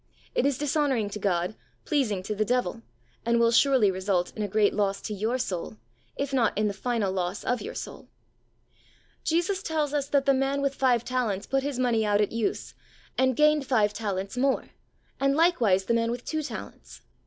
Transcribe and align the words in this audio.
It 0.33 0.47
is 0.47 0.57
dishonouring 0.57 1.11
to 1.11 1.19
God, 1.19 1.53
pleasing 1.85 2.23
to 2.23 2.33
the 2.33 2.43
devil, 2.43 2.81
and 3.23 3.39
will 3.39 3.51
surely 3.51 3.91
result 3.91 4.35
in 4.35 4.41
a 4.41 4.47
great 4.47 4.73
loss 4.73 4.99
to 5.01 5.13
your 5.13 5.37
soul, 5.37 5.77
if 6.15 6.33
not 6.33 6.57
in 6.57 6.67
the 6.67 6.73
final 6.73 7.13
loss 7.13 7.43
of 7.43 7.61
your 7.61 7.75
soul. 7.75 8.07
Jesus 9.23 9.61
tells 9.61 9.93
us 9.93 10.07
that 10.07 10.25
the 10.25 10.33
man 10.33 10.59
with 10.59 10.73
five 10.73 11.05
talents 11.05 11.45
put 11.45 11.61
his 11.61 11.77
money 11.77 12.03
out 12.03 12.19
at 12.19 12.31
use 12.31 12.73
and 13.15 13.35
gained 13.35 13.67
five 13.67 13.93
talents 13.93 14.35
more, 14.35 14.71
and 15.19 15.35
likewise 15.35 15.85
the 15.85 15.93
man 15.93 16.09
with 16.09 16.25
two 16.25 16.41
talents. 16.41 17.03